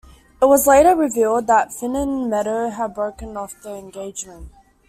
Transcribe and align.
It 0.41 0.45
was 0.45 0.65
later 0.65 0.95
revealed 0.95 1.45
that 1.45 1.71
Finn 1.71 1.95
and 1.95 2.27
Meadow 2.27 2.69
had 2.69 2.95
broken 2.95 3.37
off 3.37 3.61
the 3.61 3.75
engagement. 3.75 4.49